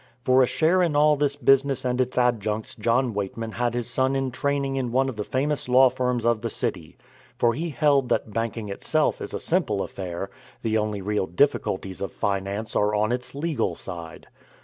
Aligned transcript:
For 0.23 0.41
a 0.41 0.47
share 0.47 0.81
in 0.81 0.95
all 0.95 1.15
this 1.15 1.35
business 1.35 1.85
and 1.85 2.01
its 2.01 2.17
adjuncts 2.17 2.73
John 2.73 3.13
Weightman 3.13 3.51
had 3.51 3.75
his 3.75 3.87
son 3.87 4.15
in 4.15 4.31
training 4.31 4.75
in 4.75 4.91
one 4.91 5.09
of 5.09 5.15
the 5.15 5.23
famous 5.23 5.69
law 5.69 5.91
firms 5.91 6.25
of 6.25 6.41
the 6.41 6.49
city; 6.49 6.97
for 7.37 7.53
he 7.53 7.69
held 7.69 8.09
that 8.09 8.33
banking 8.33 8.67
itself 8.69 9.21
is 9.21 9.35
a 9.35 9.39
simple 9.39 9.83
affair, 9.83 10.31
the 10.63 10.75
only 10.75 11.03
real 11.03 11.27
difficulties 11.27 12.01
of 12.01 12.11
finance 12.11 12.75
are 12.75 12.95
on 12.95 13.11
its 13.11 13.35
legal 13.35 13.75
side. 13.75 14.25